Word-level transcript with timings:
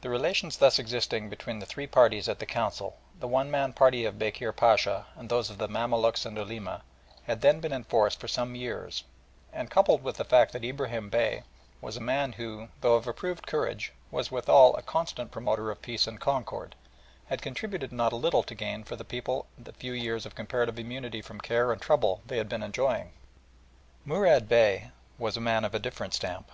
The 0.00 0.08
relations 0.08 0.56
thus 0.56 0.78
existing 0.78 1.28
between 1.28 1.58
the 1.58 1.66
three 1.66 1.86
parties 1.86 2.26
at 2.26 2.38
the 2.38 2.46
Council 2.46 2.96
the 3.18 3.28
one 3.28 3.50
man 3.50 3.74
party 3.74 4.06
of 4.06 4.18
Bekir 4.18 4.50
Pacha, 4.50 5.08
and 5.14 5.28
those 5.28 5.50
of 5.50 5.58
the 5.58 5.68
Mamaluks 5.68 6.24
and 6.24 6.38
Ulema 6.38 6.82
had 7.24 7.42
then 7.42 7.60
been 7.60 7.70
in 7.70 7.84
force 7.84 8.14
for 8.14 8.28
some 8.28 8.54
years, 8.54 9.04
and, 9.52 9.68
coupled 9.70 10.02
with 10.02 10.16
the 10.16 10.24
fact 10.24 10.54
that 10.54 10.64
Ibrahim 10.64 11.10
Bey 11.10 11.42
was 11.82 11.98
a 11.98 12.00
man 12.00 12.32
who, 12.32 12.68
though 12.80 12.94
of 12.94 13.06
approved 13.06 13.46
courage, 13.46 13.92
was 14.10 14.30
withal 14.30 14.74
a 14.76 14.80
constant 14.82 15.30
promoter 15.30 15.70
of 15.70 15.82
peace 15.82 16.06
and 16.06 16.18
concord, 16.18 16.74
had 17.26 17.42
contributed 17.42 17.92
not 17.92 18.14
a 18.14 18.16
little 18.16 18.42
to 18.44 18.54
gain 18.54 18.84
for 18.84 18.96
the 18.96 19.04
people 19.04 19.44
the 19.58 19.74
few 19.74 19.92
years 19.92 20.24
of 20.24 20.34
comparative 20.34 20.78
immunity 20.78 21.20
from 21.20 21.42
care 21.42 21.72
and 21.72 21.82
trouble 21.82 22.22
they 22.24 22.38
had 22.38 22.48
been 22.48 22.62
enjoying. 22.62 23.12
Murad 24.06 24.48
Bey 24.48 24.92
was 25.18 25.36
a 25.36 25.42
man 25.42 25.66
of 25.66 25.82
different 25.82 26.14
stamp. 26.14 26.50